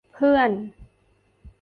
[0.13, 0.51] เพื่อน